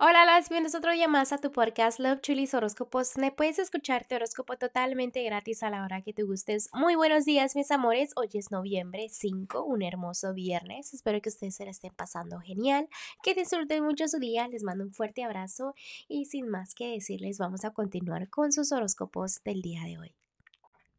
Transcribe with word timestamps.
Hola, 0.00 0.24
las 0.24 0.48
bienvenidos 0.48 0.74
otro 0.74 0.90
día 0.90 1.06
más 1.06 1.32
a 1.32 1.38
tu 1.38 1.52
podcast 1.52 2.00
Love 2.00 2.20
Chulis 2.20 2.52
Horóscopos. 2.52 3.16
Me 3.16 3.30
puedes 3.30 3.60
escuchar 3.60 4.04
tu 4.04 4.16
horóscopo 4.16 4.56
totalmente 4.56 5.22
gratis 5.22 5.62
a 5.62 5.70
la 5.70 5.84
hora 5.84 6.02
que 6.02 6.12
te 6.12 6.24
gustes. 6.24 6.68
Muy 6.72 6.96
buenos 6.96 7.24
días, 7.24 7.54
mis 7.54 7.70
amores. 7.70 8.10
Hoy 8.16 8.28
es 8.34 8.50
noviembre 8.50 9.06
5, 9.08 9.62
un 9.62 9.82
hermoso 9.82 10.34
viernes. 10.34 10.92
Espero 10.94 11.20
que 11.22 11.28
ustedes 11.28 11.54
se 11.54 11.64
la 11.64 11.70
estén 11.70 11.94
pasando 11.94 12.40
genial, 12.40 12.88
que 13.22 13.34
disfruten 13.34 13.84
mucho 13.84 14.08
su 14.08 14.18
día. 14.18 14.48
Les 14.48 14.64
mando 14.64 14.82
un 14.82 14.92
fuerte 14.92 15.22
abrazo 15.22 15.74
y 16.08 16.24
sin 16.24 16.48
más 16.48 16.74
que 16.74 16.88
decirles, 16.88 17.38
vamos 17.38 17.64
a 17.64 17.70
continuar 17.70 18.28
con 18.28 18.50
sus 18.50 18.72
horóscopos 18.72 19.44
del 19.44 19.62
día 19.62 19.84
de 19.84 19.98
hoy. 19.98 20.23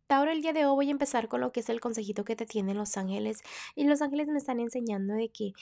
Tauro, 0.08 0.30
el 0.32 0.44
día 0.44 0.54
de 0.54 0.68
hoy 0.68 0.76
voy 0.76 0.88
a 0.90 0.92
empezar 0.92 1.28
con 1.28 1.42
lo 1.42 1.52
que 1.52 1.62
es 1.62 1.70
el 1.70 1.80
consejito 1.80 2.24
que 2.26 2.36
te 2.36 2.46
tienen 2.46 2.78
los 2.78 2.96
ángeles. 2.96 3.42
Y 3.74 3.86
los 3.86 4.04
ángeles 4.04 4.28
me 4.28 4.38
están 4.38 4.60
enseñando 4.60 5.16
de 5.16 5.30
que 5.30 5.54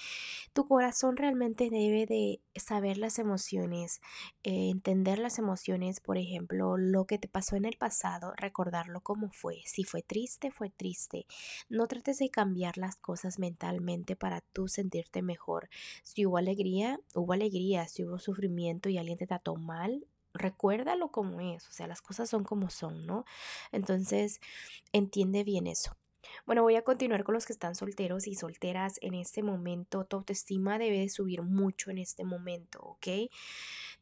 tu 0.54 0.68
corazón 0.68 1.16
realmente 1.16 1.70
debe 1.70 2.06
de 2.06 2.42
saber 2.56 2.98
las 2.98 3.20
emociones, 3.20 4.02
eh, 4.44 4.70
entender 4.70 5.20
las 5.20 5.40
emociones, 5.40 6.02
por 6.02 6.18
ejemplo, 6.18 6.76
lo 6.78 7.06
que 7.06 7.18
te 7.20 7.30
pasó 7.30 7.56
en 7.56 7.64
el 7.66 7.78
pasado, 7.78 8.34
recordarlo 8.36 9.00
como 9.02 9.32
fue. 9.32 9.62
Si 9.66 9.86
fue 9.86 10.02
triste, 10.02 10.52
fue 10.52 10.70
triste. 10.70 11.26
No 11.70 11.88
trates 11.88 12.18
de 12.20 12.30
cambiar 12.30 12.78
las 12.78 12.98
cosas 12.98 13.40
mentalmente 13.40 14.18
para 14.18 14.42
tú 14.42 14.68
sentirte 14.68 15.22
mejor. 15.22 15.70
Si 16.04 16.26
hubo 16.26 16.38
alegría, 16.38 17.00
hubo 17.16 17.32
alegría. 17.34 17.88
Si 17.88 18.04
hubo 18.04 18.20
sufrimiento 18.20 18.90
y 18.90 18.98
alguien 18.98 19.18
te 19.18 19.28
trató 19.28 19.56
mal, 19.56 20.06
recuérdalo 20.34 21.12
como 21.12 21.40
es, 21.42 21.68
o 21.68 21.72
sea, 21.72 21.88
las 21.88 22.02
cosas 22.02 22.30
son 22.30 22.44
como 22.44 22.70
son, 22.70 23.06
¿no? 23.06 23.26
Entonces, 23.72 24.40
entiende 24.92 25.44
bien 25.44 25.68
eso. 25.68 25.96
Bueno, 26.46 26.64
voy 26.64 26.76
a 26.76 26.84
continuar 26.84 27.24
con 27.24 27.34
los 27.34 27.46
que 27.46 27.54
están 27.54 27.76
solteros 27.76 28.28
y 28.28 28.36
solteras 28.36 28.98
en 29.02 29.14
este 29.14 29.44
momento. 29.44 30.06
Tu 30.06 30.18
autoestima 30.18 30.78
debe 30.78 31.08
subir 31.10 31.42
mucho 31.42 31.92
en 31.92 31.98
este 31.98 32.24
momento, 32.24 32.80
¿ok? 32.82 33.30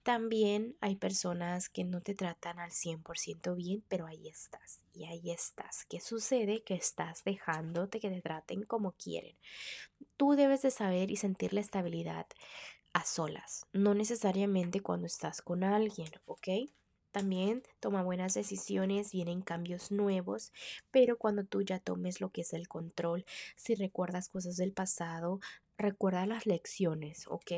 También 0.04 0.76
hay 0.81 0.95
personas 0.95 1.70
que 1.70 1.84
no 1.84 2.02
te 2.02 2.16
tratan 2.16 2.59
al 2.59 2.71
100% 2.71 3.55
bien, 3.55 3.84
pero 3.88 4.07
ahí 4.07 4.27
estás 4.27 4.82
y 4.93 5.05
ahí 5.05 5.32
estás. 5.32 5.85
¿Qué 5.90 5.99
sucede? 5.99 6.63
Que 6.63 6.73
estás 6.73 7.23
dejándote 7.23 7.99
que 7.99 8.10
te 8.10 8.21
traten 8.21 8.63
como 8.63 8.93
quieren. 8.93 9.35
Tú 10.18 10.34
debes 10.34 10.63
de 10.63 10.71
saber 10.71 11.12
y 11.12 11.18
sentir 11.18 11.54
la 11.54 11.62
estabilidad 11.62 12.26
a 12.93 13.05
solas, 13.05 13.65
no 13.73 13.93
necesariamente 13.93 14.81
cuando 14.81 15.07
estás 15.07 15.41
con 15.41 15.63
alguien, 15.63 16.09
¿ok? 16.25 16.47
También 17.11 17.63
toma 17.79 18.03
buenas 18.03 18.33
decisiones, 18.33 19.11
vienen 19.11 19.41
cambios 19.41 19.91
nuevos, 19.91 20.53
pero 20.91 21.17
cuando 21.17 21.43
tú 21.43 21.61
ya 21.61 21.79
tomes 21.79 22.21
lo 22.21 22.29
que 22.29 22.41
es 22.41 22.53
el 22.53 22.67
control, 22.70 23.25
si 23.57 23.75
recuerdas 23.75 24.29
cosas 24.29 24.55
del 24.55 24.71
pasado, 24.71 25.39
recuerda 25.77 26.25
las 26.25 26.45
lecciones, 26.45 27.25
¿ok? 27.27 27.51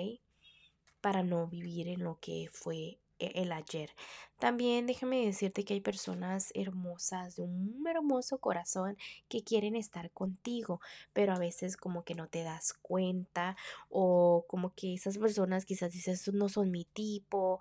Para 1.01 1.21
no 1.21 1.47
vivir 1.47 1.87
en 1.87 2.03
lo 2.03 2.17
que 2.19 2.49
fue 2.51 2.97
el 3.35 3.51
ayer. 3.51 3.91
También 4.39 4.87
déjame 4.87 5.25
decirte 5.25 5.63
que 5.63 5.73
hay 5.75 5.81
personas 5.81 6.51
hermosas, 6.53 7.35
de 7.35 7.43
un 7.43 7.85
hermoso 7.87 8.39
corazón, 8.39 8.97
que 9.29 9.43
quieren 9.43 9.75
estar 9.75 10.11
contigo, 10.11 10.81
pero 11.13 11.33
a 11.33 11.39
veces 11.39 11.77
como 11.77 12.03
que 12.03 12.15
no 12.15 12.27
te 12.27 12.43
das 12.43 12.73
cuenta 12.73 13.55
o 13.89 14.45
como 14.47 14.73
que 14.75 14.93
esas 14.93 15.17
personas 15.17 15.65
quizás 15.65 15.91
dices, 15.91 16.31
no 16.33 16.49
son 16.49 16.71
mi 16.71 16.85
tipo. 16.85 17.59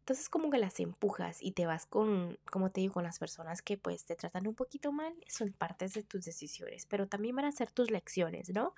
Entonces 0.00 0.28
como 0.30 0.50
que 0.50 0.58
las 0.58 0.80
empujas 0.80 1.42
y 1.42 1.52
te 1.52 1.66
vas 1.66 1.86
con, 1.86 2.38
como 2.50 2.70
te 2.70 2.80
digo, 2.80 2.94
con 2.94 3.04
las 3.04 3.18
personas 3.18 3.60
que 3.62 3.76
pues 3.76 4.06
te 4.06 4.16
tratan 4.16 4.46
un 4.46 4.54
poquito 4.54 4.90
mal, 4.90 5.14
son 5.28 5.52
partes 5.52 5.92
de 5.94 6.02
tus 6.02 6.24
decisiones, 6.24 6.86
pero 6.86 7.06
también 7.08 7.36
van 7.36 7.44
a 7.44 7.52
ser 7.52 7.70
tus 7.70 7.90
lecciones, 7.90 8.48
¿no? 8.50 8.74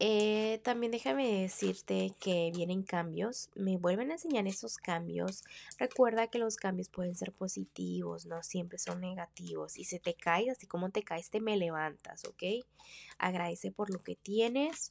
Eh, 0.00 0.60
también 0.64 0.90
déjame 0.90 1.42
decirte 1.42 2.12
que 2.18 2.50
vienen 2.54 2.82
cambios, 2.82 3.48
me 3.54 3.76
vuelven 3.76 4.10
a 4.10 4.14
enseñar 4.14 4.46
esos 4.46 4.76
cambios. 4.76 5.44
Recuerda 5.78 6.26
que 6.26 6.38
los 6.38 6.56
cambios 6.56 6.88
pueden 6.88 7.14
ser 7.14 7.32
positivos, 7.32 8.26
no 8.26 8.42
siempre 8.42 8.78
son 8.78 9.00
negativos. 9.00 9.78
Y 9.78 9.84
si 9.84 10.00
te 10.00 10.14
caes, 10.14 10.50
así 10.50 10.66
como 10.66 10.90
te 10.90 11.02
caes, 11.04 11.30
te 11.30 11.40
me 11.40 11.56
levantas, 11.56 12.24
¿ok? 12.24 12.42
Agradece 13.18 13.70
por 13.70 13.90
lo 13.90 14.02
que 14.02 14.16
tienes. 14.16 14.90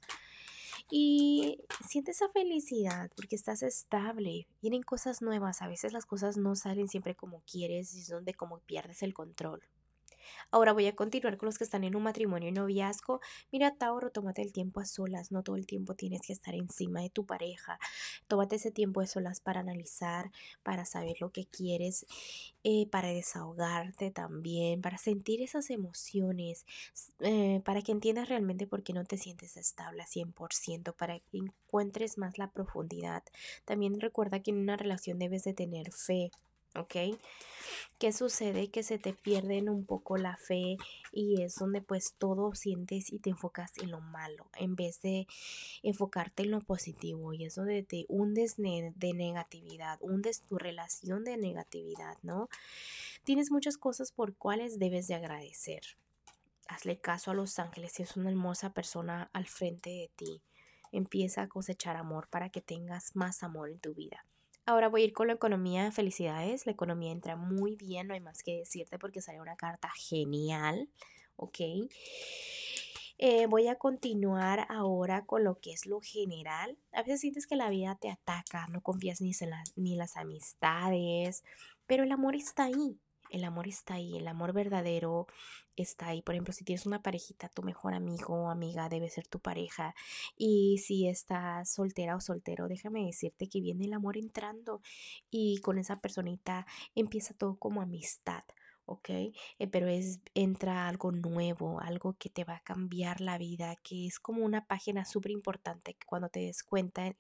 Y 0.89 1.59
siente 1.88 2.11
esa 2.11 2.29
felicidad 2.29 3.11
porque 3.16 3.35
estás 3.35 3.63
estable. 3.63 4.47
Vienen 4.61 4.83
cosas 4.83 5.22
nuevas. 5.22 5.61
A 5.61 5.67
veces 5.67 5.94
las 5.94 6.05
cosas 6.05 6.38
no 6.38 6.55
salen 6.55 6.88
siempre 6.88 7.16
como 7.16 7.41
quieres 7.41 7.94
y 7.95 8.01
es 8.01 8.09
donde 8.09 8.33
como 8.33 8.59
pierdes 8.59 9.03
el 9.03 9.13
control. 9.13 9.61
Ahora 10.51 10.73
voy 10.73 10.88
a 10.88 10.95
continuar 10.95 11.38
con 11.38 11.47
los 11.47 11.57
que 11.57 11.63
están 11.63 11.84
en 11.84 11.95
un 11.95 12.03
matrimonio 12.03 12.50
y 12.50 12.51
noviazgo. 12.51 13.22
Mira, 13.51 13.75
Tauro, 13.75 14.11
tómate 14.11 14.41
el 14.41 14.53
tiempo 14.53 14.79
a 14.79 14.85
solas. 14.85 15.31
No 15.31 15.44
todo 15.44 15.56
el 15.56 15.66
tiempo 15.66 15.95
tienes 15.95 16.22
que 16.22 16.34
estar 16.34 16.56
encima 16.56 17.01
de 17.01 17.09
tu 17.09 17.25
pareja. 17.25 17.79
Tómate 18.28 18.57
ese 18.57 18.72
tiempo 18.72 19.01
de 19.01 19.07
solas 19.07 19.39
para 19.39 19.61
analizar, 19.61 20.31
para 20.63 20.85
saber 20.85 21.17
lo 21.19 21.31
que 21.31 21.45
quieres, 21.45 22.06
eh, 22.63 22.88
para 22.88 23.09
desahogarte 23.09 24.11
también, 24.11 24.81
para 24.81 24.97
sentir 24.97 25.41
esas 25.41 25.69
emociones, 25.69 26.66
eh, 27.19 27.61
para 27.66 27.81
que 27.81 27.91
entiendas 27.91 28.29
realmente 28.29 28.67
por 28.67 28.84
qué 28.84 28.94
no 28.94 29.05
te 29.05 29.17
sientes 29.17 29.57
estable 29.57 30.03
a 30.03 30.07
100%, 30.07 30.94
para 30.94 31.19
que 31.19 31.38
encuentres 31.38 32.17
más 32.17 32.38
la 32.38 32.51
profundidad. 32.51 33.23
También 33.66 34.00
recuerda 34.00 34.41
que 34.41 34.51
en 34.51 34.57
una 34.57 34.78
relación 34.78 35.19
debes 35.19 35.44
de 35.44 35.53
tener 35.53 35.91
fe. 35.91 36.31
¿ok? 36.75 36.95
¿Qué 37.99 38.11
sucede? 38.11 38.69
Que 38.69 38.83
se 38.83 38.99
te 38.99 39.13
pierden 39.13 39.69
un 39.69 39.85
poco 39.85 40.17
la 40.17 40.35
fe 40.35 40.77
y 41.11 41.41
es 41.41 41.55
donde 41.55 41.81
pues 41.81 42.15
todo 42.17 42.53
sientes 42.53 43.13
y 43.13 43.19
te 43.19 43.29
enfocas 43.29 43.77
en 43.77 43.91
lo 43.91 44.01
malo 44.01 44.47
en 44.57 44.75
vez 44.75 45.01
de 45.01 45.25
enfocarte 45.83 46.43
en 46.43 46.51
lo 46.51 46.59
positivo 46.59 47.33
y 47.33 47.45
es 47.45 47.55
donde 47.55 47.83
te 47.83 48.05
hundes 48.09 48.55
de 48.57 49.13
negatividad, 49.13 49.99
hundes 50.01 50.41
tu 50.41 50.57
relación 50.57 51.23
de 51.23 51.37
negatividad, 51.37 52.17
¿no? 52.23 52.49
Tienes 53.23 53.51
muchas 53.51 53.77
cosas 53.77 54.11
por 54.11 54.35
cuales 54.35 54.79
debes 54.79 55.07
de 55.07 55.15
agradecer. 55.15 55.81
Hazle 56.67 56.99
caso 56.99 57.31
a 57.31 57.35
los 57.35 57.57
ángeles 57.59 57.93
si 57.93 58.03
es 58.03 58.17
una 58.17 58.29
hermosa 58.29 58.73
persona 58.73 59.29
al 59.33 59.47
frente 59.47 59.89
de 59.91 60.11
ti. 60.15 60.41
Empieza 60.91 61.43
a 61.43 61.47
cosechar 61.47 61.95
amor 61.95 62.27
para 62.29 62.49
que 62.49 62.61
tengas 62.61 63.15
más 63.15 63.43
amor 63.43 63.69
en 63.69 63.79
tu 63.79 63.93
vida. 63.93 64.25
Ahora 64.66 64.88
voy 64.88 65.01
a 65.01 65.06
ir 65.06 65.13
con 65.13 65.28
la 65.28 65.34
economía. 65.34 65.91
Felicidades. 65.91 66.66
La 66.66 66.72
economía 66.72 67.12
entra 67.12 67.35
muy 67.35 67.75
bien. 67.75 68.07
No 68.07 68.13
hay 68.13 68.19
más 68.19 68.44
que 68.44 68.57
decirte 68.57 68.97
porque 68.97 69.22
sale 69.22 69.41
una 69.41 69.56
carta 69.56 69.90
genial. 69.96 70.90
¿Ok? 71.35 71.59
Eh, 73.18 73.47
voy 73.47 73.68
a 73.68 73.75
continuar 73.75 74.66
ahora 74.69 75.25
con 75.25 75.44
lo 75.44 75.59
que 75.59 75.72
es 75.72 75.85
lo 75.85 76.02
general. 76.02 76.78
A 76.91 77.03
veces 77.03 77.22
sientes 77.22 77.47
que 77.47 77.56
la 77.56 77.69
vida 77.69 77.97
te 78.00 78.09
ataca, 78.09 78.68
no 78.68 78.81
confías 78.81 79.22
ni 79.22 79.31
en 79.40 79.50
las, 79.50 79.78
ni 79.78 79.96
las 79.96 80.18
amistades, 80.18 81.44
pero 81.85 82.03
el 82.03 82.12
amor 82.12 82.35
está 82.35 82.66
ahí 82.66 83.00
el 83.33 83.44
amor 83.44 83.67
está 83.67 83.95
ahí, 83.95 84.16
el 84.17 84.27
amor 84.27 84.53
verdadero 84.53 85.27
está 85.75 86.07
ahí. 86.09 86.21
Por 86.21 86.35
ejemplo, 86.35 86.53
si 86.53 86.63
tienes 86.63 86.85
una 86.85 87.01
parejita, 87.01 87.49
tu 87.49 87.63
mejor 87.63 87.95
amigo 87.95 88.35
o 88.35 88.49
amiga 88.49 88.89
debe 88.89 89.09
ser 89.09 89.27
tu 89.27 89.39
pareja. 89.39 89.95
Y 90.38 90.77
si 90.77 91.07
estás 91.07 91.73
soltera 91.73 92.16
o 92.16 92.22
soltero, 92.22 92.67
déjame 92.67 93.05
decirte 93.05 93.49
que 93.49 93.59
viene 93.59 93.85
el 93.85 93.93
amor 93.93 94.17
entrando 94.17 94.81
y 95.31 95.59
con 95.61 95.79
esa 95.79 95.99
personita 95.99 96.67
empieza 96.95 97.33
todo 97.33 97.57
como 97.57 97.81
amistad. 97.81 98.43
¿ok? 98.85 99.09
Eh, 99.09 99.33
pero 99.72 99.88
es, 99.88 100.19
entra 100.35 100.88
algo 100.88 101.11
nuevo, 101.11 101.79
algo 101.81 102.16
que 102.19 102.29
te 102.29 102.43
va 102.43 102.57
a 102.57 102.63
cambiar 102.63 103.22
la 103.22 103.38
vida, 103.38 103.75
que 103.83 104.05
es 104.07 104.19
como 104.19 104.43
una 104.45 104.66
página 104.67 105.05
súper 105.05 105.31
importante 105.31 105.95
que 105.95 106.05
cuando 106.05 106.29
te 106.29 106.41
des 106.41 106.63
cuenta 106.63 107.16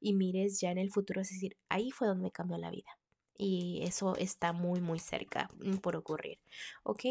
y 0.00 0.14
mires 0.14 0.60
ya 0.60 0.70
en 0.70 0.78
el 0.78 0.90
futuro, 0.92 1.22
es 1.22 1.30
decir, 1.30 1.56
ahí 1.68 1.90
fue 1.90 2.08
donde 2.08 2.24
me 2.24 2.32
cambió 2.32 2.58
la 2.58 2.70
vida 2.70 2.98
y 3.38 3.80
eso 3.84 4.16
está 4.16 4.52
muy 4.52 4.80
muy 4.80 4.98
cerca 4.98 5.48
mm, 5.58 5.76
por 5.76 5.96
ocurrir, 5.96 6.38
¿ok? 6.82 7.02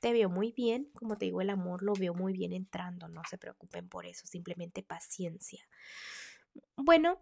Te 0.00 0.12
veo 0.12 0.28
muy 0.28 0.52
bien, 0.52 0.90
como 0.94 1.16
te 1.16 1.26
digo, 1.26 1.40
el 1.40 1.50
amor 1.50 1.82
lo 1.82 1.92
veo 1.94 2.14
muy 2.14 2.32
bien 2.32 2.52
entrando, 2.52 3.08
no 3.08 3.22
se 3.28 3.38
preocupen 3.38 3.88
por 3.88 4.06
eso, 4.06 4.26
simplemente 4.26 4.82
paciencia. 4.82 5.66
Bueno, 6.76 7.18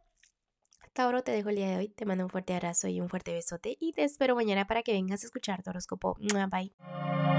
Tauro, 0.93 1.23
te 1.23 1.33
dejo 1.33 1.51
el 1.51 1.57
día 1.57 1.69
de 1.69 1.77
hoy, 1.77 1.89
te 1.89 2.05
mando 2.05 2.25
un 2.25 2.31
fuerte 2.31 2.55
abrazo 2.55 2.89
y 2.89 3.01
un 3.01 3.09
fuerte 3.09 3.33
besote 3.33 3.77
y 3.79 3.93
te 3.93 4.05
espero 4.05 4.35
mañana 4.35 4.67
para 4.67 4.83
que 4.83 4.93
vengas 4.93 5.23
a 5.23 5.27
escuchar 5.27 5.63
tu 5.63 5.71
horóscopo. 5.71 6.17
Bye. 6.51 7.30